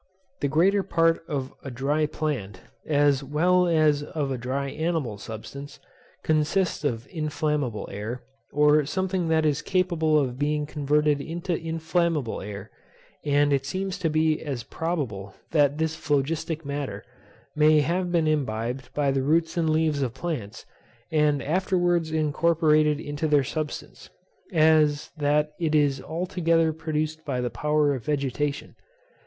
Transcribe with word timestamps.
The 0.39 0.47
greater 0.47 0.81
part 0.81 1.23
of 1.27 1.53
a 1.63 1.69
dry 1.69 2.07
plant, 2.07 2.61
as 2.87 3.23
well 3.23 3.67
as 3.67 4.01
of 4.01 4.31
a 4.31 4.37
dry 4.39 4.69
animal 4.71 5.19
substance, 5.19 5.79
consists 6.23 6.83
of 6.83 7.05
inflammable 7.05 7.87
air, 7.91 8.23
or 8.51 8.83
something 8.87 9.27
that 9.27 9.45
is 9.45 9.61
capable 9.61 10.17
of 10.17 10.39
being 10.39 10.65
converted 10.65 11.21
into 11.21 11.55
inflammable 11.55 12.41
air; 12.41 12.71
and 13.23 13.53
it 13.53 13.63
seems 13.67 13.99
to 13.99 14.09
be 14.09 14.41
as 14.41 14.63
probable 14.63 15.35
that 15.51 15.77
this 15.77 15.95
phlogistic 15.95 16.65
matter 16.65 17.03
may 17.55 17.81
have 17.81 18.11
been 18.11 18.25
imbibed 18.25 18.91
by 18.95 19.11
the 19.11 19.21
roots 19.21 19.55
and 19.55 19.69
leaves 19.69 20.01
of 20.01 20.15
plants, 20.15 20.65
and 21.11 21.43
afterwards 21.43 22.11
incorporated 22.11 22.99
into 22.99 23.27
their 23.27 23.43
substance, 23.43 24.09
as 24.51 25.11
that 25.15 25.51
it 25.59 25.75
is 25.75 26.01
altogether 26.01 26.73
produced 26.73 27.23
by 27.23 27.39
the 27.39 27.51
power 27.51 27.93
of 27.93 28.03
vegetation. 28.03 28.75